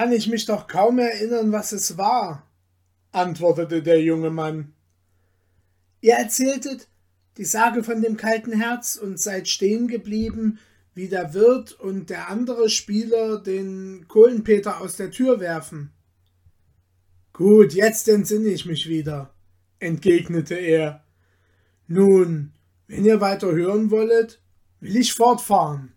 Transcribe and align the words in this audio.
kann 0.00 0.12
ich 0.12 0.28
mich 0.28 0.46
doch 0.46 0.66
kaum 0.66 0.98
erinnern, 0.98 1.52
was 1.52 1.72
es 1.72 1.98
war, 1.98 2.48
antwortete 3.12 3.82
der 3.82 4.00
junge 4.00 4.30
Mann. 4.30 4.72
Ihr 6.00 6.14
erzähltet 6.14 6.88
die 7.36 7.44
Sage 7.44 7.84
von 7.84 8.00
dem 8.00 8.16
kalten 8.16 8.52
Herz 8.52 8.96
und 8.96 9.20
seid 9.20 9.46
stehen 9.46 9.88
geblieben, 9.88 10.58
wie 10.94 11.08
der 11.08 11.34
Wirt 11.34 11.78
und 11.78 12.08
der 12.08 12.30
andere 12.30 12.70
Spieler 12.70 13.42
den 13.42 14.06
Kohlenpeter 14.08 14.80
aus 14.80 14.96
der 14.96 15.10
Tür 15.10 15.38
werfen. 15.38 15.92
Gut, 17.34 17.74
jetzt 17.74 18.08
entsinne 18.08 18.48
ich 18.48 18.64
mich 18.64 18.88
wieder, 18.88 19.34
entgegnete 19.80 20.54
er. 20.54 21.04
Nun, 21.88 22.52
wenn 22.86 23.04
ihr 23.04 23.20
weiter 23.20 23.52
hören 23.52 23.90
wollet, 23.90 24.40
will 24.80 24.96
ich 24.96 25.12
fortfahren. 25.12 25.92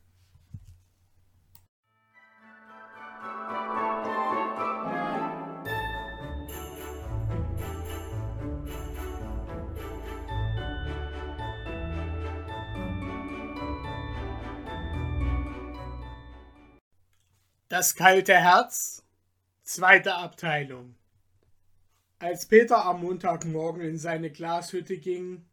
Das 17.73 17.95
kalte 17.95 18.36
Herz, 18.36 19.04
zweite 19.63 20.13
Abteilung. 20.13 20.94
Als 22.20 22.46
Peter 22.46 22.86
am 22.86 23.02
Montagmorgen 23.02 23.82
in 23.82 23.98
seine 23.98 24.30
Glashütte 24.30 24.99
ging, 24.99 25.44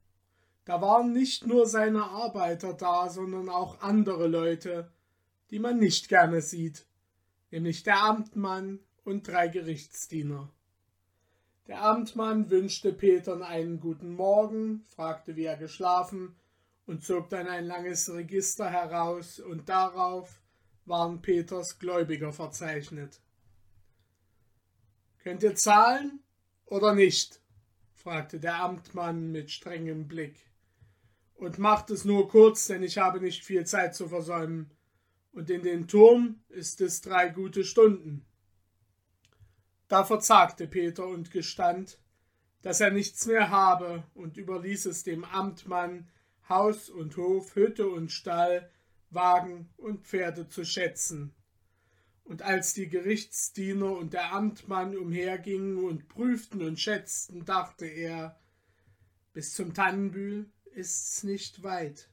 da 0.66 0.83
waren 0.83 1.15
nicht 1.15 1.46
nur 1.46 1.66
seine 1.66 2.02
Arbeiter 2.05 2.74
da, 2.74 3.09
sondern 3.09 3.48
auch 3.48 3.80
andere 3.80 4.27
Leute, 4.27 4.93
die 5.51 5.59
man 5.59 5.79
nicht 5.79 6.10
gerne 6.10 6.43
sieht, 6.43 6.84
nämlich 7.51 7.84
der 7.84 8.02
Amtmann 8.02 8.80
und 9.02 9.27
drei 9.27 9.48
Gerichtsdiener. 9.48 10.52
Der 11.68 11.82
Amtmann 11.82 12.51
wünschte 12.51 12.93
Petern 12.93 13.43
einen 13.43 13.80
guten 13.80 14.12
Morgen, 14.15 14.84
fragte, 14.95 15.37
wie 15.37 15.45
er 15.45 15.57
geschlafen, 15.57 16.37
und 16.84 17.02
zog 17.02 17.30
dann 17.30 17.46
ein 17.49 17.65
langes 17.65 18.12
Register 18.12 18.68
heraus, 18.68 19.40
und 19.40 19.71
darauf 19.71 20.38
waren 20.84 21.23
Peters 21.23 21.78
Gläubiger 21.78 22.32
verzeichnet. 22.32 23.20
Könnt 25.18 25.42
ihr 25.42 25.54
zahlen 25.54 26.20
oder 26.66 26.95
nicht? 26.95 27.40
fragte 27.95 28.40
der 28.40 28.62
Amtmann 28.62 29.30
mit 29.30 29.50
strengem 29.50 30.09
Blick. 30.09 30.37
Und 31.34 31.59
macht 31.59 31.90
es 31.90 32.04
nur 32.04 32.28
kurz, 32.28 32.66
denn 32.66 32.82
ich 32.82 32.98
habe 32.98 33.20
nicht 33.20 33.45
viel 33.45 33.66
Zeit 33.66 33.95
zu 33.95 34.09
versäumen, 34.09 34.70
und 35.32 35.48
in 35.48 35.62
den 35.62 35.87
Turm 35.87 36.40
ist 36.48 36.80
es 36.80 37.02
drei 37.02 37.28
gute 37.28 37.65
Stunden. 37.65 38.24
Da 39.88 40.04
verzagte 40.04 40.66
Peter 40.66 41.06
und 41.06 41.30
gestand, 41.30 41.98
dass 42.62 42.80
er 42.80 42.90
nichts 42.90 43.26
mehr 43.26 43.50
habe 43.50 44.04
und 44.15 44.37
überließ 44.37 44.87
es 44.87 45.02
dem 45.02 45.24
Amtmann, 45.24 46.09
Haus 46.48 46.90
und 46.90 47.16
Hof, 47.16 47.54
Hütte 47.54 47.88
und 47.88 48.10
Stall 48.10 48.70
Wagen 49.10 49.68
und 49.76 50.06
Pferde 50.06 50.48
zu 50.48 50.64
schätzen. 50.64 51.34
Und 52.24 52.42
als 52.42 52.74
die 52.74 52.88
Gerichtsdiener 52.88 53.92
und 53.92 54.12
der 54.12 54.32
Amtmann 54.32 54.96
umhergingen 54.96 55.78
und 55.78 56.08
prüften 56.08 56.62
und 56.62 56.78
schätzten, 56.78 57.44
dachte 57.44 57.86
er, 57.86 58.38
bis 59.32 59.52
zum 59.54 59.74
Tannenbühl 59.74 60.50
ist's 60.72 61.24
nicht 61.24 61.62
weit. 61.62 62.08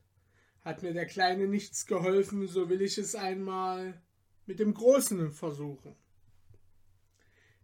Hat 0.61 0.81
mir 0.81 0.93
der 0.93 1.05
Kleine 1.05 1.47
nichts 1.47 1.85
geholfen, 1.85 2.47
so 2.47 2.69
will 2.69 2.81
ich 2.81 2.97
es 2.97 3.15
einmal 3.15 4.01
mit 4.45 4.59
dem 4.59 4.73
Großen 4.73 5.31
versuchen. 5.31 5.95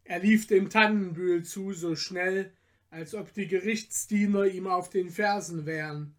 Er 0.04 0.20
lief 0.20 0.48
dem 0.48 0.70
Tannenbühl 0.70 1.44
zu 1.44 1.74
so 1.74 1.96
schnell, 1.96 2.54
als 2.90 3.16
ob 3.16 3.34
die 3.34 3.48
Gerichtsdiener 3.48 4.46
ihm 4.46 4.68
auf 4.68 4.90
den 4.90 5.10
Fersen 5.10 5.66
wären. 5.66 6.16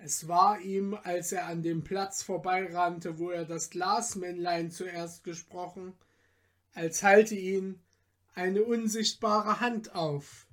Es 0.00 0.28
war 0.28 0.60
ihm, 0.60 0.96
als 1.02 1.32
er 1.32 1.46
an 1.46 1.62
dem 1.62 1.82
Platz 1.82 2.22
vorbeirannte, 2.22 3.18
wo 3.18 3.30
er 3.30 3.44
das 3.44 3.68
Glasmännlein 3.70 4.70
zuerst 4.70 5.24
gesprochen, 5.24 5.92
als 6.72 7.02
halte 7.02 7.34
ihn 7.34 7.80
eine 8.34 8.62
unsichtbare 8.62 9.60
Hand 9.60 9.96
auf. 9.96 10.46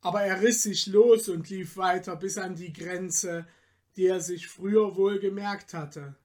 Aber 0.00 0.22
er 0.22 0.40
riss 0.40 0.62
sich 0.62 0.86
los 0.86 1.28
und 1.28 1.50
lief 1.50 1.76
weiter 1.76 2.16
bis 2.16 2.38
an 2.38 2.56
die 2.56 2.72
Grenze, 2.72 3.46
die 3.96 4.06
er 4.06 4.22
sich 4.22 4.48
früher 4.48 4.96
wohl 4.96 5.18
gemerkt 5.18 5.74
hatte. 5.74 6.16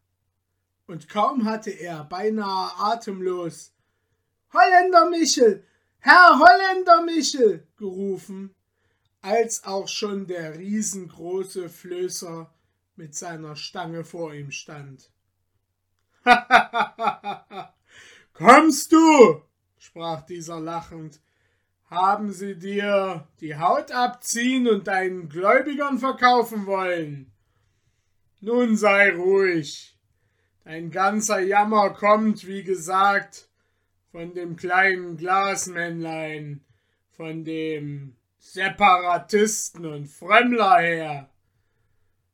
Und 0.88 1.10
kaum 1.10 1.44
hatte 1.44 1.72
er, 1.72 2.06
beinahe 2.06 2.72
atemlos, 2.78 3.74
Holländer 4.54 5.10
Michel, 5.10 5.66
Herr 6.00 6.40
Holländer 6.40 7.02
Michel, 7.04 7.68
gerufen, 7.76 8.56
als 9.24 9.64
auch 9.64 9.88
schon 9.88 10.28
der 10.28 10.60
riesengroße 10.60 11.70
Flößer 11.70 12.54
mit 12.98 13.16
seiner 13.16 13.56
Stange 13.56 14.04
vor 14.04 14.34
ihm 14.34 14.52
stand. 14.52 15.10
Kommst 18.34 18.92
du? 18.92 19.42
sprach 19.78 20.24
dieser 20.26 20.60
lachend. 20.60 21.22
Haben 21.90 22.34
sie 22.34 22.56
dir 22.56 23.28
die 23.40 23.56
Haut 23.56 23.92
abziehen 23.92 24.68
und 24.68 24.88
deinen 24.88 25.30
Gläubigern 25.30 26.00
verkaufen 26.00 26.66
wollen? 26.66 27.32
Nun 28.42 28.76
sei 28.76 29.16
ruhig. 29.16 29.98
Dein 30.66 30.92
ganzer 30.92 31.40
Jammer 31.40 31.92
kommt, 31.92 32.46
wie 32.46 32.64
gesagt, 32.64 33.48
von 34.12 34.34
dem 34.34 34.58
kleinen 34.58 35.16
Glasmännlein, 35.16 36.62
von 37.12 37.46
dem 37.46 38.18
Separatisten 38.44 39.86
und 39.86 40.06
Frömmler 40.06 40.80
her. 40.80 41.30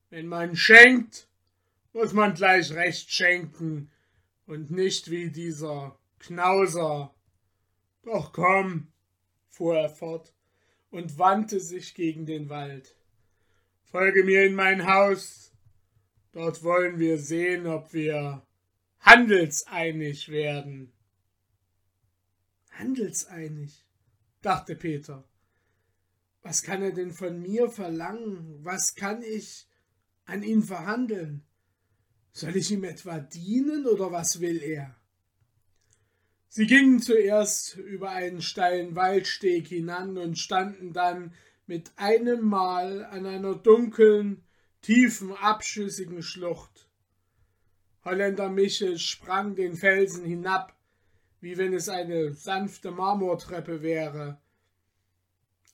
Wenn 0.10 0.26
man 0.28 0.56
schenkt, 0.56 1.30
muss 1.94 2.14
man 2.14 2.34
gleich 2.34 2.74
recht 2.74 3.12
schenken 3.12 3.92
und 4.48 4.72
nicht 4.72 5.12
wie 5.12 5.30
dieser 5.30 5.98
Knauser. 6.18 7.14
Doch 8.04 8.34
komm, 8.34 8.92
fuhr 9.50 9.78
er 9.78 9.90
fort 9.90 10.34
und 10.90 11.20
wandte 11.20 11.60
sich 11.60 11.94
gegen 11.94 12.26
den 12.26 12.50
Wald. 12.50 12.96
Folge 13.84 14.24
mir 14.24 14.46
in 14.46 14.56
mein 14.56 14.92
Haus. 14.92 15.54
Dort 16.34 16.64
wollen 16.64 17.00
wir 17.00 17.20
sehen, 17.20 17.68
ob 17.68 17.94
wir 17.94 18.46
handelseinig 19.00 20.30
werden. 20.30 20.92
Handelseinig, 22.72 23.86
dachte 24.42 24.76
Peter. 24.76 25.24
Was 26.50 26.64
kann 26.64 26.82
er 26.82 26.92
denn 26.92 27.12
von 27.12 27.40
mir 27.40 27.70
verlangen? 27.70 28.58
Was 28.64 28.96
kann 28.96 29.22
ich 29.22 29.68
an 30.26 30.42
ihn 30.42 30.64
verhandeln? 30.64 31.44
Soll 32.32 32.56
ich 32.56 32.72
ihm 32.72 32.84
etwa 32.86 33.20
dienen 33.20 33.86
oder 33.86 34.12
was 34.12 34.42
will 34.42 34.64
er? 34.64 34.96
Sie 36.48 36.66
gingen 36.66 37.04
zuerst 37.04 37.76
über 37.78 38.10
einen 38.10 38.42
steilen 38.42 38.96
Waldsteg 38.96 39.68
hinan 39.68 40.18
und 40.18 40.40
standen 40.40 40.92
dann 40.92 41.36
mit 41.68 41.92
einem 41.98 42.44
Mal 42.44 43.06
an 43.06 43.28
einer 43.28 43.54
dunkeln, 43.54 44.44
tiefen, 44.82 45.34
abschüssigen 45.34 46.24
Schlucht. 46.24 46.90
Holländer 48.04 48.50
Michel 48.50 48.98
sprang 48.98 49.54
den 49.54 49.76
Felsen 49.76 50.26
hinab, 50.26 50.76
wie 51.42 51.60
wenn 51.60 51.76
es 51.76 51.90
eine 51.90 52.34
sanfte 52.34 52.90
Marmortreppe 52.90 53.84
wäre, 53.84 54.42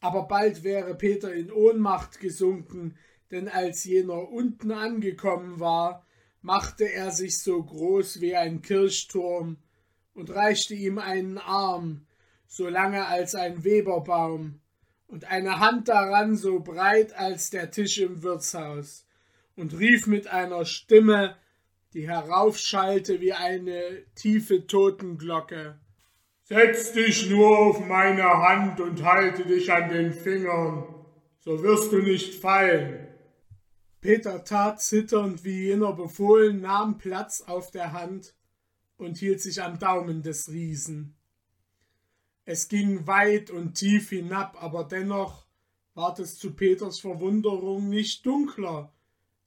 aber 0.05 0.27
bald 0.27 0.63
wäre 0.63 0.93
Peter 0.93 1.33
in 1.33 1.51
Ohnmacht 1.51 2.19
gesunken, 2.19 2.95
denn 3.31 3.47
als 3.47 3.83
jener 3.85 4.29
unten 4.29 4.71
angekommen 4.71 5.59
war, 5.59 6.05
machte 6.43 6.85
er 6.85 7.09
sich 7.09 7.39
so 7.39 7.63
groß 7.63 8.21
wie 8.21 8.35
ein 8.35 8.61
Kirchturm 8.61 9.57
und 10.13 10.29
reichte 10.29 10.75
ihm 10.75 10.99
einen 10.99 11.39
Arm, 11.39 12.05
so 12.45 12.69
lange 12.69 13.07
als 13.07 13.33
ein 13.33 13.63
Weberbaum, 13.63 14.61
und 15.07 15.25
eine 15.25 15.59
Hand 15.59 15.87
daran 15.87 16.35
so 16.35 16.59
breit 16.59 17.13
als 17.17 17.49
der 17.49 17.71
Tisch 17.71 17.97
im 17.97 18.21
Wirtshaus, 18.21 19.07
und 19.55 19.79
rief 19.79 20.05
mit 20.05 20.27
einer 20.27 20.65
Stimme, 20.65 21.35
die 21.93 22.07
heraufschallte 22.07 23.21
wie 23.21 23.33
eine 23.33 24.05
tiefe 24.13 24.67
Totenglocke 24.67 25.79
Setz 26.47 26.93
dich 26.93 27.27
nur 27.27 27.57
auf 27.57 27.87
meine 27.87 28.23
Hand 28.23 28.79
und 28.79 29.03
halte 29.03 29.45
dich 29.45 29.73
an 29.73 29.89
den 29.89 30.13
Fingern, 30.13 30.83
so 31.39 31.63
wirst 31.63 31.91
du 31.91 32.03
nicht 32.03 32.35
fallen. 32.35 33.07
Peter 33.99 34.43
tat 34.43 34.79
zitternd 34.79 35.43
wie 35.43 35.63
jener 35.69 35.93
befohlen, 35.93 36.61
nahm 36.61 36.99
Platz 36.99 37.41
auf 37.41 37.71
der 37.71 37.93
Hand 37.93 38.35
und 38.97 39.17
hielt 39.17 39.41
sich 39.41 39.63
am 39.63 39.79
Daumen 39.79 40.21
des 40.21 40.51
Riesen. 40.51 41.15
Es 42.43 42.67
ging 42.67 43.07
weit 43.07 43.49
und 43.49 43.73
tief 43.73 44.09
hinab, 44.09 44.61
aber 44.61 44.83
dennoch 44.83 45.47
ward 45.95 46.19
es 46.19 46.37
zu 46.37 46.53
Peters 46.53 46.99
Verwunderung 46.99 47.89
nicht 47.89 48.23
dunkler. 48.23 48.93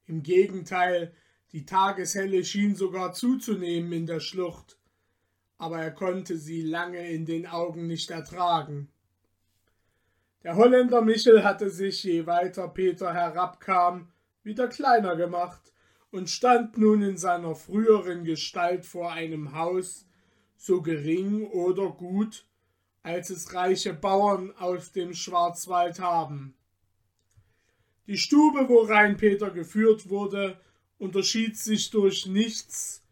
Im 0.06 0.24
Gegenteil, 0.24 1.14
die 1.52 1.64
Tageshelle 1.64 2.44
schien 2.44 2.74
sogar 2.74 3.12
zuzunehmen 3.12 3.92
in 3.92 4.06
der 4.06 4.18
Schlucht 4.18 4.77
aber 5.58 5.80
er 5.80 5.90
konnte 5.90 6.38
sie 6.38 6.62
lange 6.62 7.10
in 7.10 7.26
den 7.26 7.46
Augen 7.46 7.86
nicht 7.86 8.10
ertragen. 8.10 8.88
Der 10.44 10.54
Holländer 10.54 11.02
Michel 11.02 11.42
hatte 11.42 11.68
sich, 11.68 12.04
je 12.04 12.26
weiter 12.26 12.68
Peter 12.68 13.12
herabkam, 13.12 14.12
wieder 14.44 14.68
kleiner 14.68 15.16
gemacht 15.16 15.72
und 16.10 16.30
stand 16.30 16.78
nun 16.78 17.02
in 17.02 17.16
seiner 17.16 17.56
früheren 17.56 18.24
Gestalt 18.24 18.86
vor 18.86 19.12
einem 19.12 19.54
Haus, 19.54 20.06
so 20.56 20.80
gering 20.80 21.44
oder 21.48 21.90
gut, 21.90 22.46
als 23.02 23.30
es 23.30 23.52
reiche 23.52 23.92
Bauern 23.92 24.52
aus 24.56 24.92
dem 24.92 25.12
Schwarzwald 25.12 25.98
haben. 26.00 26.54
Die 28.06 28.16
Stube, 28.16 28.68
worein 28.68 29.16
Peter 29.16 29.50
geführt 29.50 30.08
wurde, 30.08 30.58
unterschied 30.98 31.56
sich 31.56 31.90
durch 31.90 32.26
nichts 32.26 33.02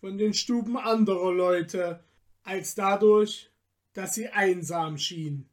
von 0.00 0.18
den 0.18 0.34
Stuben 0.34 0.76
anderer 0.76 1.32
Leute, 1.32 2.04
als 2.42 2.74
dadurch, 2.74 3.50
dass 3.92 4.14
sie 4.14 4.28
einsam 4.28 4.98
schien. 4.98 5.48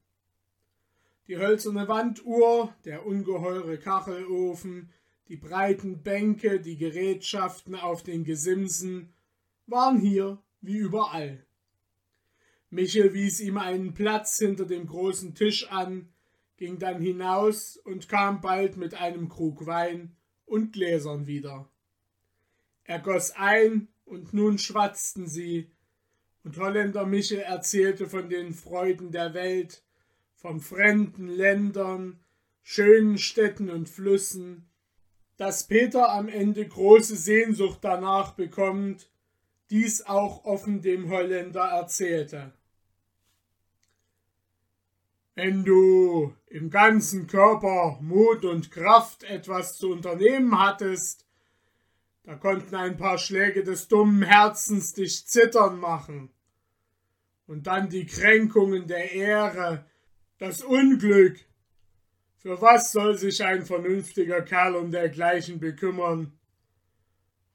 Die 1.27 1.37
hölzerne 1.37 1.87
Wanduhr, 1.87 2.75
der 2.85 3.05
ungeheure 3.05 3.77
Kachelofen, 3.77 4.91
die 5.29 5.37
breiten 5.37 6.03
Bänke, 6.03 6.59
die 6.59 6.77
Gerätschaften 6.77 7.75
auf 7.75 8.03
den 8.03 8.25
Gesimsen 8.25 9.13
waren 9.65 9.99
hier 9.99 10.41
wie 10.61 10.77
überall. 10.77 11.45
Michel 12.69 13.13
wies 13.13 13.39
ihm 13.39 13.57
einen 13.57 13.93
Platz 13.93 14.37
hinter 14.39 14.65
dem 14.65 14.87
großen 14.87 15.35
Tisch 15.35 15.71
an, 15.71 16.09
ging 16.57 16.79
dann 16.79 17.01
hinaus 17.01 17.77
und 17.77 18.09
kam 18.09 18.41
bald 18.41 18.77
mit 18.77 18.95
einem 18.95 19.29
Krug 19.29 19.65
Wein 19.65 20.15
und 20.45 20.73
Gläsern 20.73 21.27
wieder. 21.27 21.69
Er 22.83 22.99
goss 22.99 23.31
ein, 23.31 23.87
und 24.05 24.33
nun 24.33 24.57
schwatzten 24.57 25.27
sie, 25.27 25.71
und 26.43 26.57
Holländer 26.57 27.05
Michel 27.05 27.39
erzählte 27.39 28.07
von 28.07 28.29
den 28.29 28.53
Freuden 28.53 29.11
der 29.11 29.33
Welt, 29.33 29.83
von 30.35 30.59
fremden 30.59 31.27
Ländern, 31.27 32.19
schönen 32.61 33.17
Städten 33.17 33.69
und 33.69 33.89
Flüssen, 33.89 34.69
dass 35.37 35.67
Peter 35.67 36.09
am 36.09 36.27
Ende 36.27 36.67
große 36.67 37.15
Sehnsucht 37.15 37.79
danach 37.81 38.33
bekommt, 38.33 39.09
dies 39.69 40.05
auch 40.05 40.45
offen 40.45 40.81
dem 40.81 41.09
Holländer 41.09 41.63
erzählte. 41.63 42.53
Wenn 45.35 45.63
du 45.65 46.35
im 46.45 46.69
ganzen 46.69 47.25
Körper 47.25 47.97
Mut 48.01 48.45
und 48.45 48.69
Kraft 48.69 49.23
etwas 49.23 49.77
zu 49.77 49.91
unternehmen 49.91 50.59
hattest, 50.59 51.25
da 52.23 52.35
konnten 52.35 52.75
ein 52.75 52.97
paar 52.97 53.17
Schläge 53.17 53.63
des 53.63 53.89
dummen 53.89 54.23
Herzens 54.23 54.93
dich 54.93 55.27
zittern 55.27 55.79
machen. 55.79 56.29
Und 57.47 57.67
dann 57.67 57.89
die 57.89 58.05
Kränkungen 58.05 58.87
der 58.87 59.11
Ehre, 59.11 59.85
das 60.37 60.61
Unglück. 60.61 61.37
Für 62.37 62.61
was 62.61 62.91
soll 62.93 63.17
sich 63.17 63.43
ein 63.43 63.65
vernünftiger 63.65 64.41
Kerl 64.41 64.75
um 64.75 64.91
dergleichen 64.91 65.59
bekümmern? 65.59 66.31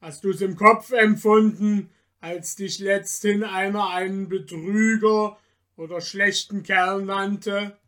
Hast 0.00 0.24
du's 0.24 0.42
im 0.42 0.56
Kopf 0.56 0.92
empfunden, 0.92 1.90
als 2.20 2.56
dich 2.56 2.78
letzthin 2.78 3.44
einer 3.44 3.88
einen 3.90 4.28
Betrüger 4.28 5.38
oder 5.76 6.00
schlechten 6.00 6.62
Kerl 6.62 7.04
nannte? 7.04 7.78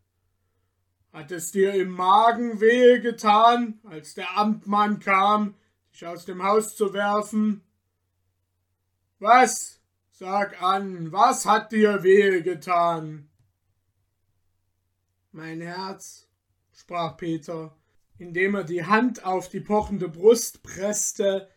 Hat 1.13 1.31
es 1.31 1.53
dir 1.53 1.75
im 1.75 1.91
Magen 1.91 2.61
wehe 2.61 3.01
getan, 3.01 3.81
als 3.85 4.15
der 4.15 4.39
Amtmann 4.39 5.01
kam, 5.01 5.55
dich 6.01 6.07
aus 6.07 6.25
dem 6.25 6.43
Haus 6.43 6.77
zu 6.77 6.93
werfen? 6.93 7.63
Was? 9.19 9.81
Sag 10.13 10.63
an, 10.63 11.13
was 11.13 11.47
hat 11.47 11.73
dir 11.73 12.03
wehe 12.03 12.43
getan? 12.43 13.29
Mein 15.33 15.61
Herz, 15.61 16.29
sprach 16.73 17.17
Peter, 17.17 17.77
indem 18.19 18.55
er 18.55 18.65
die 18.65 18.85
Hand 18.85 19.25
auf 19.25 19.49
die 19.49 19.61
pochende 19.61 20.09
Brust 20.09 20.63
presste, 20.63 21.49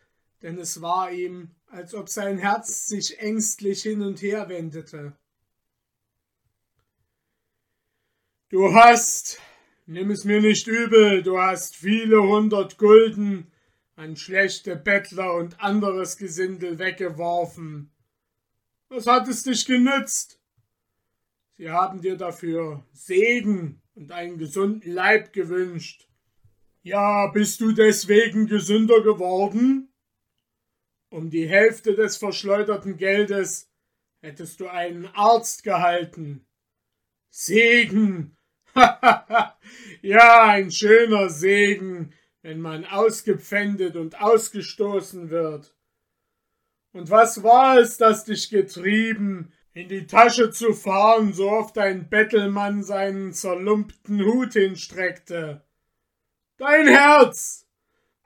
denn 0.42 0.58
es 0.58 0.80
war 0.80 1.10
ihm, 1.10 1.50
als 1.66 1.94
ob 1.94 2.08
sein 2.08 2.38
Herz 2.38 2.86
sich 2.86 3.18
ängstlich 3.18 3.82
hin 3.82 4.02
und 4.02 4.22
her 4.22 4.48
wendete. 4.48 5.16
Du 8.48 8.72
hast, 8.72 9.40
nimm 9.86 10.10
es 10.10 10.24
mir 10.24 10.40
nicht 10.40 10.66
übel, 10.66 11.22
du 11.22 11.38
hast 11.38 11.76
viele 11.76 12.22
hundert 12.22 12.78
Gulden 12.78 13.50
an 13.96 14.16
schlechte 14.16 14.76
Bettler 14.76 15.34
und 15.34 15.60
anderes 15.60 16.16
Gesindel 16.16 16.78
weggeworfen. 16.78 17.92
Was 18.88 19.06
hat 19.06 19.28
es 19.28 19.42
dich 19.44 19.64
genützt? 19.66 20.40
Sie 21.56 21.70
haben 21.70 22.00
dir 22.00 22.16
dafür 22.16 22.84
Segen 22.92 23.80
und 23.94 24.10
einen 24.10 24.38
gesunden 24.38 24.92
Leib 24.92 25.32
gewünscht. 25.32 26.08
Ja, 26.82 27.28
bist 27.28 27.60
du 27.60 27.72
deswegen 27.72 28.46
gesünder 28.46 29.00
geworden? 29.02 29.88
Um 31.08 31.30
die 31.30 31.48
Hälfte 31.48 31.94
des 31.94 32.16
verschleuderten 32.16 32.96
Geldes 32.96 33.70
hättest 34.20 34.58
du 34.58 34.68
einen 34.68 35.06
Arzt 35.06 35.62
gehalten. 35.62 36.44
Segen! 37.30 38.36
ja, 40.02 40.42
ein 40.48 40.72
schöner 40.72 41.30
Segen, 41.30 42.12
wenn 42.44 42.60
man 42.60 42.84
ausgepfändet 42.84 43.96
und 43.96 44.20
ausgestoßen 44.20 45.30
wird. 45.30 45.74
Und 46.92 47.08
was 47.08 47.42
war 47.42 47.78
es, 47.78 47.96
das 47.96 48.26
dich 48.26 48.50
getrieben, 48.50 49.50
in 49.72 49.88
die 49.88 50.06
Tasche 50.06 50.50
zu 50.50 50.74
fahren, 50.74 51.32
so 51.32 51.50
oft 51.50 51.78
ein 51.78 52.10
Bettelmann 52.10 52.82
seinen 52.82 53.32
zerlumpten 53.32 54.22
Hut 54.26 54.52
hinstreckte? 54.52 55.64
Dein 56.58 56.86
Herz! 56.86 57.66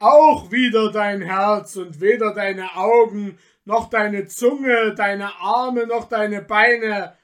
Auch 0.01 0.51
wieder 0.51 0.91
dein 0.91 1.23
Herz 1.23 1.77
und 1.77 2.01
weder 2.01 2.35
deine 2.35 2.75
Augen, 2.75 3.39
noch 3.65 3.89
deine 3.89 4.27
Zunge, 4.27 4.97
deine 4.97 5.37
Arme, 5.37 5.87
noch 5.87 6.09
deine 6.09 6.43
Beine, 6.43 7.17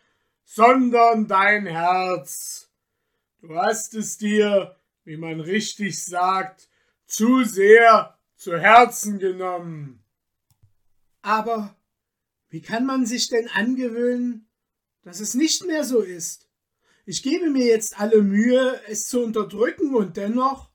sondern 0.44 1.26
dein 1.26 1.66
Herz. 1.66 2.70
Du 3.40 3.56
hast 3.56 3.94
es 3.94 4.16
dir, 4.16 4.76
wie 5.02 5.16
man 5.16 5.40
richtig 5.40 6.04
sagt, 6.04 6.68
zu 7.06 7.44
sehr 7.44 8.18
zu 8.36 8.58
Herzen 8.58 9.18
genommen. 9.18 10.04
Aber 11.22 11.76
wie 12.50 12.60
kann 12.60 12.86
man 12.86 13.06
sich 13.06 13.28
denn 13.28 13.48
angewöhnen, 13.48 14.48
dass 15.02 15.20
es 15.20 15.34
nicht 15.34 15.64
mehr 15.64 15.84
so 15.84 16.00
ist? 16.00 16.48
Ich 17.06 17.22
gebe 17.22 17.50
mir 17.50 17.66
jetzt 17.66 18.00
alle 18.00 18.22
Mühe, 18.22 18.80
es 18.88 19.08
zu 19.08 19.22
unterdrücken, 19.22 19.94
und 19.94 20.16
dennoch 20.16 20.70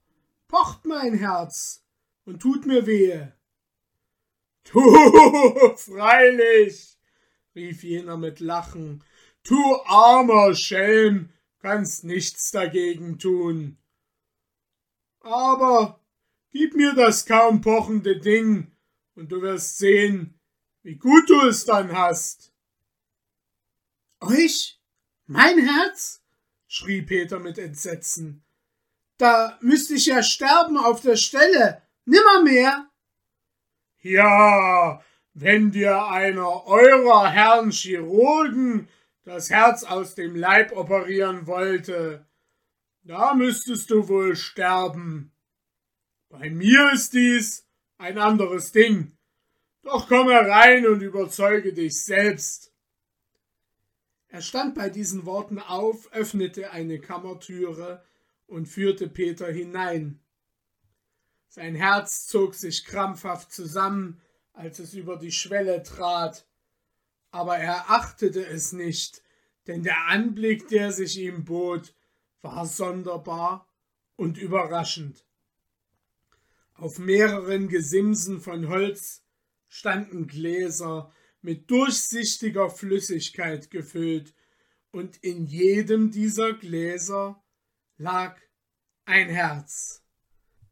pocht 0.47 0.85
mein 0.85 1.13
Herz 1.13 1.85
und 2.25 2.41
tut 2.41 2.65
mir 2.65 2.85
wehe. 2.85 3.35
Du, 4.71 4.81
freilich, 5.75 6.97
rief 7.55 7.83
jener 7.83 8.17
mit 8.17 8.39
Lachen, 8.39 9.03
du 9.47 9.75
armer 9.85 10.53
Schelm, 10.53 11.31
kannst 11.59 12.03
nichts 12.03 12.51
dagegen 12.51 13.17
tun. 13.17 13.77
Aber 15.21 15.98
Gib 16.51 16.75
mir 16.75 16.93
das 16.93 17.25
kaum 17.25 17.61
pochende 17.61 18.19
Ding, 18.19 18.71
und 19.15 19.31
du 19.31 19.41
wirst 19.41 19.77
sehen, 19.77 20.39
wie 20.81 20.95
gut 20.95 21.29
du 21.29 21.41
es 21.41 21.65
dann 21.65 21.95
hast. 21.95 22.53
Euch? 24.21 24.79
Mein 25.27 25.59
Herz? 25.59 26.23
schrie 26.67 27.01
Peter 27.01 27.39
mit 27.39 27.57
Entsetzen. 27.57 28.43
Da 29.17 29.57
müsste 29.61 29.95
ich 29.95 30.05
ja 30.05 30.23
sterben 30.23 30.77
auf 30.77 31.01
der 31.01 31.17
Stelle, 31.17 31.81
nimmermehr. 32.05 32.89
Ja, 34.01 35.03
wenn 35.33 35.71
dir 35.71 36.05
einer 36.05 36.65
eurer 36.65 37.29
Herrn 37.29 37.71
Chirurgen 37.71 38.87
das 39.23 39.49
Herz 39.49 39.83
aus 39.83 40.15
dem 40.15 40.35
Leib 40.35 40.71
operieren 40.71 41.45
wollte, 41.45 42.25
da 43.03 43.33
müsstest 43.33 43.89
du 43.89 44.07
wohl 44.07 44.35
sterben. 44.35 45.31
Bei 46.29 46.49
mir 46.49 46.91
ist 46.93 47.13
dies 47.13 47.67
ein 47.97 48.17
anderes 48.17 48.71
Ding. 48.71 49.17
Doch 49.81 50.07
komm 50.07 50.29
herein 50.29 50.85
und 50.87 51.01
überzeuge 51.01 51.73
dich 51.73 52.03
selbst. 52.03 52.71
Er 54.27 54.41
stand 54.41 54.75
bei 54.75 54.89
diesen 54.89 55.25
Worten 55.25 55.57
auf, 55.57 56.11
öffnete 56.13 56.69
eine 56.69 56.99
Kammertüre 56.99 58.05
und 58.45 58.67
führte 58.67 59.09
Peter 59.09 59.51
hinein. 59.51 60.19
Sein 61.47 61.73
Herz 61.73 62.27
zog 62.27 62.53
sich 62.53 62.85
krampfhaft 62.85 63.51
zusammen, 63.51 64.21
als 64.53 64.77
es 64.77 64.93
über 64.93 65.17
die 65.17 65.31
Schwelle 65.31 65.81
trat, 65.81 66.45
aber 67.31 67.57
er 67.57 67.89
achtete 67.89 68.45
es 68.45 68.71
nicht, 68.71 69.23
denn 69.65 69.81
der 69.81 70.07
Anblick, 70.07 70.67
der 70.67 70.91
sich 70.91 71.17
ihm 71.17 71.43
bot, 71.45 71.95
war 72.41 72.67
sonderbar 72.67 73.67
und 74.15 74.37
überraschend. 74.37 75.25
Auf 76.79 76.97
mehreren 76.97 77.67
Gesimsen 77.67 78.39
von 78.39 78.69
Holz 78.69 79.21
standen 79.67 80.27
Gläser 80.27 81.13
mit 81.41 81.69
durchsichtiger 81.69 82.69
Flüssigkeit 82.69 83.69
gefüllt, 83.69 84.33
und 84.91 85.17
in 85.17 85.45
jedem 85.45 86.09
dieser 86.09 86.53
Gläser 86.53 87.43
lag 87.97 88.39
ein 89.03 89.27
Herz. 89.27 90.05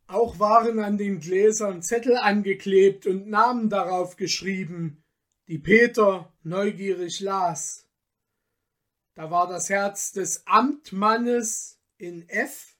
Auch 0.07 0.39
waren 0.39 0.79
an 0.79 0.97
den 0.97 1.19
Gläsern 1.19 1.83
Zettel 1.83 2.15
angeklebt 2.15 3.05
und 3.05 3.27
Namen 3.27 3.69
darauf 3.69 4.15
geschrieben, 4.15 5.03
die 5.49 5.59
Peter 5.59 6.33
neugierig 6.41 7.19
las. 7.19 7.85
Da 9.13 9.29
war 9.29 9.49
das 9.49 9.69
Herz 9.69 10.13
des 10.13 10.47
Amtmannes 10.47 11.81
in 11.97 12.29
F, 12.29 12.77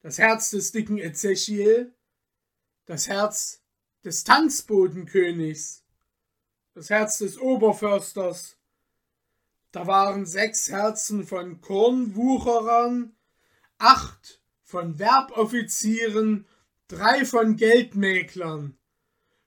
das 0.00 0.18
Herz 0.18 0.50
des 0.50 0.70
dicken 0.70 0.96
Ezechiel, 0.96 1.92
das 2.90 3.06
Herz 3.06 3.62
des 4.04 4.24
Tanzbodenkönigs, 4.24 5.84
das 6.74 6.90
Herz 6.90 7.18
des 7.18 7.38
Oberförsters. 7.38 8.58
Da 9.70 9.86
waren 9.86 10.26
sechs 10.26 10.68
Herzen 10.68 11.24
von 11.24 11.60
Kornwucherern, 11.60 13.14
acht 13.78 14.42
von 14.64 14.98
Werboffizieren, 14.98 16.48
drei 16.88 17.24
von 17.24 17.54
Geldmäklern. 17.54 18.76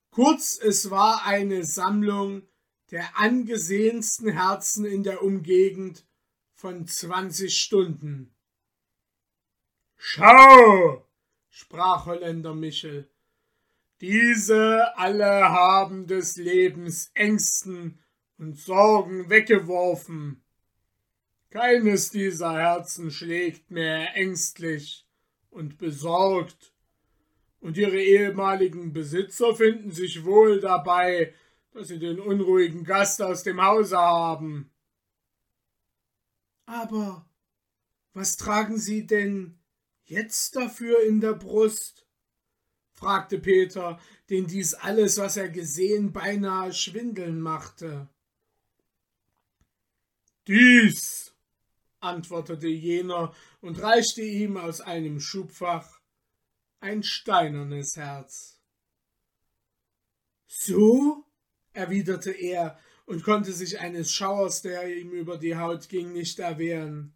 Kurz, 0.10 0.58
es 0.58 0.90
war 0.90 1.26
eine 1.26 1.66
Sammlung 1.66 2.48
der 2.92 3.18
angesehensten 3.18 4.30
Herzen 4.30 4.86
in 4.86 5.04
der 5.04 5.22
Umgegend 5.22 6.08
von 6.54 6.88
zwanzig 6.88 7.60
Stunden. 7.60 8.34
Schau, 9.98 11.06
sprach 11.50 12.06
Holländer 12.06 12.56
Michel, 12.56 13.10
diese 14.04 14.98
alle 14.98 15.50
haben 15.50 16.08
des 16.08 16.36
Lebens 16.36 17.10
Ängsten 17.14 18.04
und 18.38 18.58
Sorgen 18.58 19.30
weggeworfen. 19.30 20.44
Keines 21.50 22.12
dieser 22.12 22.52
Herzen 22.52 23.12
schlägt 23.12 23.72
mehr 23.72 24.14
ängstlich 24.18 25.08
und 25.50 25.78
besorgt, 25.78 26.74
und 27.62 27.78
ihre 27.78 28.02
ehemaligen 28.02 28.92
Besitzer 28.92 29.56
finden 29.56 29.92
sich 29.92 30.26
wohl 30.26 30.60
dabei, 30.60 31.34
dass 31.72 31.88
sie 31.88 31.98
den 31.98 32.20
unruhigen 32.20 32.84
Gast 32.84 33.22
aus 33.22 33.44
dem 33.44 33.64
Hause 33.64 33.98
haben. 34.00 34.70
Aber 36.66 37.26
was 38.12 38.36
tragen 38.36 38.78
Sie 38.78 39.08
denn 39.08 39.62
jetzt 40.04 40.58
dafür 40.58 41.02
in 41.04 41.22
der 41.22 41.36
Brust? 41.36 42.03
Fragte 42.94 43.40
Peter, 43.40 44.00
den 44.30 44.48
dies 44.48 44.74
alles, 44.74 45.18
was 45.18 45.38
er 45.38 45.50
gesehen, 45.50 46.14
beinahe 46.14 46.74
schwindeln 46.74 47.42
machte. 47.42 48.08
Dies, 50.48 51.34
antwortete 52.00 52.68
jener 52.68 53.34
und 53.62 53.82
reichte 53.82 54.22
ihm 54.22 54.58
aus 54.58 54.82
einem 54.82 55.20
Schubfach 55.20 56.00
ein 56.80 57.04
steinernes 57.04 57.96
Herz. 57.96 58.60
So? 60.48 61.26
erwiderte 61.72 62.32
er 62.32 62.78
und 63.06 63.24
konnte 63.24 63.52
sich 63.52 63.80
eines 63.80 64.14
Schauers, 64.14 64.62
der 64.62 64.96
ihm 64.96 65.12
über 65.12 65.38
die 65.38 65.56
Haut 65.56 65.90
ging, 65.90 66.14
nicht 66.14 66.40
erwehren. 66.40 67.14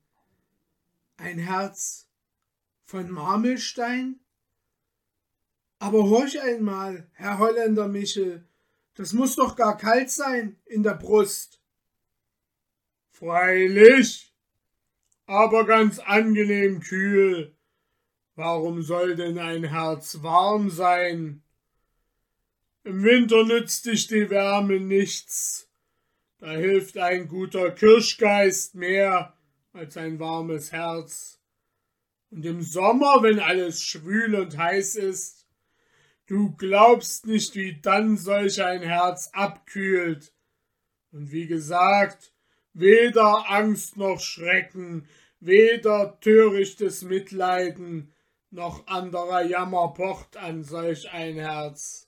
Ein 1.17 1.37
Herz 1.37 2.09
von 2.85 3.09
Marmelstein? 3.11 4.19
Aber 5.79 6.03
horch 6.03 6.41
einmal, 6.41 7.07
Herr 7.13 7.37
Holländer 7.37 7.87
Michel, 7.87 8.45
das 8.95 9.13
muss 9.13 9.35
doch 9.35 9.55
gar 9.55 9.77
kalt 9.77 10.09
sein 10.09 10.57
in 10.65 10.81
der 10.81 10.95
Brust. 10.95 11.61
Freilich, 13.11 14.33
aber 15.27 15.65
ganz 15.65 15.99
angenehm 15.99 16.79
kühl. 16.79 17.55
Warum 18.35 18.81
soll 18.81 19.15
denn 19.15 19.37
ein 19.37 19.65
Herz 19.65 20.23
warm 20.23 20.69
sein? 20.69 21.43
Im 22.83 23.03
Winter 23.03 23.43
nützt 23.43 23.85
dich 23.85 24.07
die 24.07 24.29
Wärme 24.29 24.79
nichts. 24.79 25.69
Da 26.39 26.51
hilft 26.51 26.97
ein 26.97 27.27
guter 27.27 27.71
Kirschgeist 27.71 28.75
mehr 28.75 29.35
als 29.73 29.97
ein 29.97 30.19
warmes 30.19 30.71
Herz. 30.71 31.39
Und 32.29 32.45
im 32.45 32.61
Sommer, 32.61 33.21
wenn 33.21 33.39
alles 33.39 33.83
schwül 33.83 34.35
und 34.35 34.57
heiß 34.57 34.95
ist, 34.95 35.36
du 36.27 36.55
glaubst 36.55 37.25
nicht, 37.25 37.55
wie 37.55 37.79
dann 37.81 38.17
solch 38.17 38.61
ein 38.63 38.81
Herz 38.81 39.29
abkühlt. 39.33 40.33
Und 41.11 41.31
wie 41.31 41.47
gesagt, 41.47 42.33
weder 42.73 43.49
Angst 43.49 43.97
noch 43.97 44.19
Schrecken, 44.19 45.07
weder 45.39 46.19
törichtes 46.19 47.01
Mitleiden 47.01 48.13
noch 48.51 48.87
anderer 48.87 49.43
Jammer 49.43 49.93
pocht 49.93 50.37
an 50.37 50.63
solch 50.63 51.11
ein 51.11 51.35
Herz. 51.35 52.07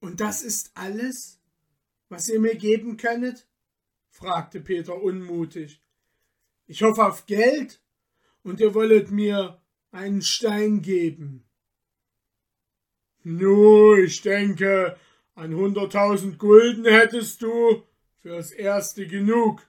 Und 0.00 0.20
das 0.20 0.42
ist 0.42 0.72
alles, 0.74 1.40
was 2.08 2.28
ihr 2.28 2.40
mir 2.40 2.56
geben 2.56 2.96
könnet? 2.96 3.46
fragte 4.10 4.60
Peter 4.60 5.00
unmutig. 5.00 5.80
Ich 6.66 6.82
hoffe 6.82 7.06
auf 7.06 7.26
Geld, 7.26 7.80
und 8.42 8.60
ihr 8.60 8.74
wollet 8.74 9.10
mir 9.10 9.60
einen 9.90 10.22
Stein 10.22 10.82
geben. 10.82 11.44
Nu, 13.24 13.94
ich 13.96 14.20
denke, 14.22 14.96
an 15.34 15.54
hunderttausend 15.54 16.38
Gulden 16.38 16.84
hättest 16.84 17.42
du 17.42 17.84
fürs 18.20 18.50
Erste 18.50 19.06
genug. 19.06 19.62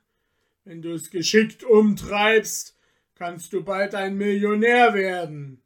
Wenn 0.64 0.82
du 0.82 0.94
es 0.94 1.10
geschickt 1.10 1.64
umtreibst, 1.64 2.78
kannst 3.16 3.54
du 3.54 3.64
bald 3.64 3.96
ein 3.96 4.16
Millionär 4.18 4.94
werden. 4.94 5.62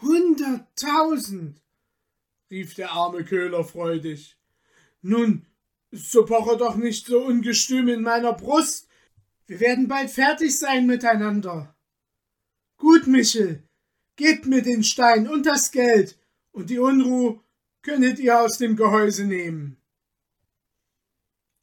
Hunderttausend! 0.00 1.60
rief 2.50 2.74
der 2.74 2.92
arme 2.92 3.24
Köhler 3.24 3.64
freudig. 3.64 4.36
Nun, 5.02 5.46
so 5.90 6.24
poche 6.24 6.56
doch 6.56 6.76
nicht 6.76 7.06
so 7.06 7.20
ungestüm 7.20 7.88
in 7.88 8.02
meiner 8.02 8.32
Brust. 8.32 8.88
Wir 9.46 9.60
werden 9.60 9.88
bald 9.88 10.10
fertig 10.10 10.58
sein 10.58 10.86
miteinander. 10.86 11.74
Gut, 12.76 13.06
Michel, 13.06 13.64
gebt 14.16 14.46
mir 14.46 14.62
den 14.62 14.84
Stein 14.84 15.26
und 15.26 15.46
das 15.46 15.72
Geld, 15.72 16.18
und 16.58 16.70
die 16.70 16.78
Unruh 16.78 17.40
könnet 17.82 18.18
ihr 18.18 18.40
aus 18.40 18.58
dem 18.58 18.76
Gehäuse 18.76 19.24
nehmen. 19.24 19.80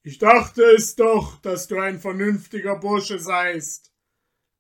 Ich 0.04 0.20
dachte 0.20 0.64
es 0.64 0.96
doch, 0.96 1.40
dass 1.42 1.68
du 1.68 1.80
ein 1.80 2.00
vernünftiger 2.00 2.78
Bursche 2.78 3.20
seist, 3.20 3.92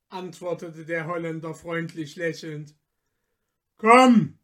antwortete 0.09 0.85
der 0.85 1.07
Holländer 1.07 1.53
freundlich 1.53 2.15
lächelnd. 2.15 2.75
Komm, 3.77 4.37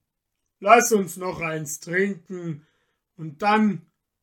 Lass 0.63 0.91
uns 0.91 1.17
noch 1.17 1.41
eins 1.41 1.79
trinken, 1.79 2.67
und 3.17 3.41
dann 3.41 3.81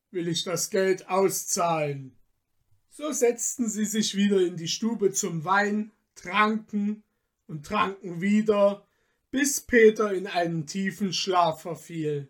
will 0.09 0.29
ich 0.29 0.45
das 0.45 0.69
Geld 0.69 1.09
auszahlen. 1.09 2.17
So 2.89 3.11
setzten 3.11 3.67
sie 3.67 3.83
sich 3.83 4.15
wieder 4.15 4.39
in 4.39 4.55
die 4.55 4.69
Stube 4.69 5.11
zum 5.11 5.43
Wein, 5.43 5.91
tranken 6.15 7.03
und 7.45 7.65
tranken 7.65 8.21
wieder, 8.21 8.87
bis 9.31 9.61
Peter 9.61 10.11
in 10.13 10.27
einen 10.27 10.65
tiefen 10.65 11.13
Schlaf 11.13 11.61
verfiel. 11.61 12.29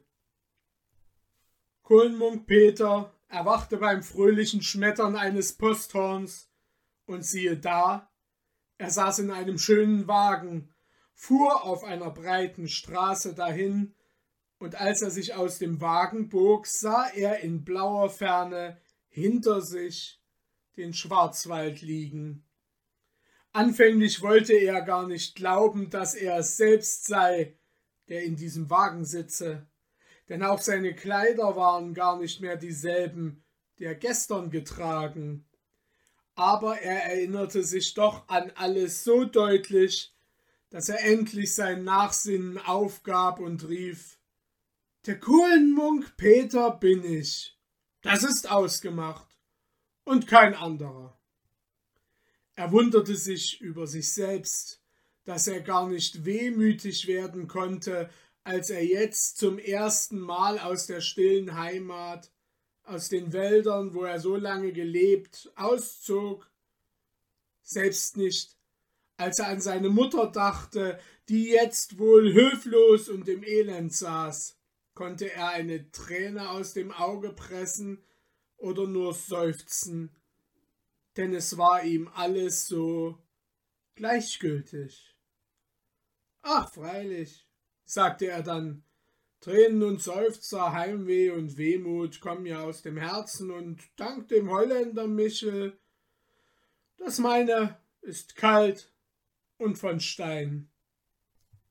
Kulmunk 1.83 2.45
Peter 2.45 3.13
erwachte 3.29 3.77
beim 3.77 4.03
fröhlichen 4.03 4.61
Schmettern 4.61 5.15
eines 5.15 5.53
Posthorns, 5.53 6.49
und 7.05 7.25
siehe 7.25 7.57
da, 7.57 8.11
er 8.77 8.91
saß 8.91 9.19
in 9.19 9.31
einem 9.31 9.57
schönen 9.57 10.07
Wagen, 10.07 10.69
fuhr 11.15 11.63
auf 11.63 11.83
einer 11.83 12.11
breiten 12.11 12.67
Straße 12.67 13.33
dahin, 13.33 13.95
und 14.59 14.75
als 14.75 15.01
er 15.01 15.09
sich 15.09 15.33
aus 15.33 15.57
dem 15.57 15.81
Wagen 15.81 16.29
bog, 16.29 16.67
sah 16.67 17.07
er 17.07 17.39
in 17.39 17.63
blauer 17.63 18.09
Ferne 18.09 18.77
hinter 19.07 19.61
sich 19.61 20.21
den 20.77 20.93
Schwarzwald 20.93 21.81
liegen. 21.81 22.45
Anfänglich 23.51 24.21
wollte 24.21 24.53
er 24.53 24.81
gar 24.81 25.07
nicht 25.07 25.35
glauben, 25.35 25.89
dass 25.89 26.15
er 26.15 26.37
es 26.37 26.57
selbst 26.57 27.05
sei, 27.05 27.57
der 28.07 28.23
in 28.23 28.35
diesem 28.35 28.69
Wagen 28.69 29.05
sitze, 29.05 29.67
denn 30.27 30.43
auch 30.43 30.61
seine 30.61 30.93
Kleider 30.95 31.55
waren 31.55 31.93
gar 31.93 32.19
nicht 32.19 32.41
mehr 32.41 32.55
dieselben, 32.55 33.43
die 33.77 33.85
er 33.85 33.95
gestern 33.95 34.51
getragen. 34.51 35.47
Aber 36.35 36.79
er 36.79 37.05
erinnerte 37.05 37.63
sich 37.63 37.93
doch 37.95 38.27
an 38.27 38.51
alles 38.55 39.03
so 39.03 39.25
deutlich, 39.25 40.15
dass 40.69 40.89
er 40.89 41.03
endlich 41.03 41.55
sein 41.55 41.83
Nachsinnen 41.83 42.59
aufgab 42.59 43.39
und 43.39 43.67
rief 43.67 44.19
der 45.05 45.19
Kohlenmunk 45.19 46.17
Peter 46.17 46.71
bin 46.71 47.03
ich. 47.03 47.57
Das 48.01 48.23
ist 48.23 48.51
ausgemacht. 48.51 49.27
Und 50.03 50.27
kein 50.27 50.53
anderer. 50.53 51.18
Er 52.59 52.73
wunderte 52.73 53.15
sich 53.15 53.61
über 53.61 53.87
sich 53.87 54.11
selbst, 54.11 54.81
dass 55.23 55.47
er 55.47 55.61
gar 55.61 55.87
nicht 55.87 56.25
wehmütig 56.25 57.07
werden 57.07 57.47
konnte, 57.47 58.09
als 58.43 58.69
er 58.69 58.83
jetzt 58.83 59.37
zum 59.37 59.59
ersten 59.59 60.19
Mal 60.19 60.59
aus 60.59 60.85
der 60.85 60.99
stillen 60.99 61.55
Heimat, 61.55 62.33
aus 62.83 63.07
den 63.07 63.31
Wäldern, 63.31 63.93
wo 63.93 64.03
er 64.03 64.19
so 64.19 64.35
lange 64.35 64.73
gelebt, 64.73 65.49
auszog, 65.55 66.51
selbst 67.61 68.17
nicht, 68.17 68.57
als 69.15 69.39
er 69.39 69.47
an 69.47 69.61
seine 69.61 69.87
Mutter 69.87 70.29
dachte, 70.29 70.99
die 71.29 71.45
jetzt 71.45 71.97
wohl 71.97 72.33
höflos 72.33 73.07
und 73.07 73.29
im 73.29 73.41
Elend 73.45 73.93
saß, 73.93 74.57
konnte 74.95 75.31
er 75.31 75.51
eine 75.51 75.89
Träne 75.93 76.49
aus 76.49 76.73
dem 76.73 76.91
Auge 76.91 77.29
pressen 77.31 78.03
oder 78.57 78.85
nur 78.85 79.13
seufzen, 79.13 80.13
denn 81.19 81.33
es 81.33 81.57
war 81.57 81.83
ihm 81.83 82.09
alles 82.13 82.65
so 82.65 83.17
gleichgültig. 83.95 85.17
Ach, 86.41 86.73
freilich, 86.73 87.45
sagte 87.83 88.27
er 88.27 88.41
dann, 88.41 88.85
Tränen 89.41 89.83
und 89.83 90.01
Seufzer, 90.01 90.71
Heimweh 90.71 91.31
und 91.31 91.57
Wehmut 91.57 92.21
kommen 92.21 92.45
ja 92.45 92.63
aus 92.63 92.83
dem 92.83 92.95
Herzen 92.95 93.51
und 93.51 93.81
dank 93.97 94.29
dem 94.29 94.49
Holländer 94.49 95.07
Michel, 95.07 95.77
das 96.95 97.19
meine 97.19 97.77
ist 97.99 98.37
kalt 98.37 98.93
und 99.57 99.77
von 99.77 99.99
Stein. 99.99 100.69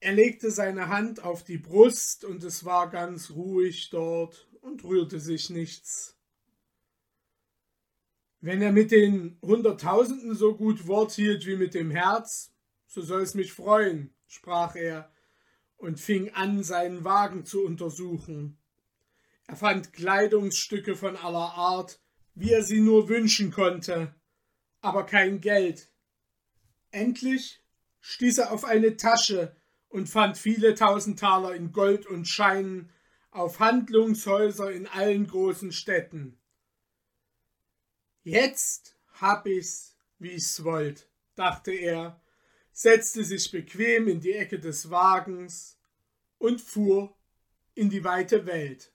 Er 0.01 0.13
legte 0.13 0.51
seine 0.51 0.89
Hand 0.89 1.25
auf 1.25 1.43
die 1.43 1.57
Brust 1.57 2.23
und 2.23 2.45
es 2.45 2.67
war 2.67 2.91
ganz 2.91 3.31
ruhig 3.31 3.89
dort 3.89 4.47
und 4.61 4.85
rührte 4.85 5.19
sich 5.21 5.49
nichts. 5.49 6.18
Wenn 8.41 8.63
er 8.63 8.71
mit 8.71 8.93
den 8.93 9.37
Hunderttausenden 9.43 10.35
so 10.37 10.55
gut 10.55 10.87
Wort 10.87 11.13
hielt 11.13 11.45
wie 11.47 11.57
mit 11.57 11.75
dem 11.75 11.91
Herz, 11.91 12.53
so 12.87 13.03
soll 13.03 13.23
es 13.23 13.35
mich 13.35 13.53
freuen, 13.53 14.15
sprach 14.29 14.77
er 14.77 15.11
und 15.77 15.99
fing 15.99 16.31
an, 16.31 16.63
seinen 16.63 17.05
Wagen 17.05 17.45
zu 17.45 17.65
untersuchen. 17.65 18.57
Er 19.49 19.57
fand 19.57 19.93
Kleidungsstücke 19.93 20.95
von 20.95 21.17
aller 21.17 21.55
Art, 21.55 22.01
wie 22.35 22.53
er 22.53 22.63
sie 22.63 22.81
nur 22.81 23.09
wünschen 23.09 23.51
konnte, 23.51 24.15
aber 24.81 25.05
kein 25.05 25.41
Geld. 25.41 25.91
Endlich 26.93 27.61
stieß 28.01 28.39
er 28.39 28.53
auf 28.53 28.65
eine 28.65 28.97
Tasche 28.97 29.57
und 29.89 30.09
fand 30.09 30.39
viele 30.39 30.75
tausend 30.75 31.19
Taler 31.19 31.55
in 31.55 31.73
Gold 31.73 32.07
und 32.07 32.29
Scheinen 32.29 32.91
auf 33.31 33.59
Handlungshäuser 33.59 34.71
in 34.71 34.87
allen 34.87 35.27
großen 35.27 35.73
Städten. 35.73 36.39
Jetzt 38.29 38.95
hab 39.23 39.47
ich's, 39.47 39.97
wie 40.19 40.33
ich's 40.33 40.63
wollt, 40.63 41.09
dachte 41.35 41.73
er, 41.73 42.21
setzte 42.73 43.25
sich 43.25 43.51
bequem 43.51 44.07
in 44.07 44.21
die 44.21 44.35
Ecke 44.35 44.59
des 44.59 44.91
Wagens 44.91 45.79
und 46.37 46.61
fuhr 46.61 47.17
in 47.75 47.89
die 47.89 48.05
weite 48.05 48.45
Welt. 48.45 48.93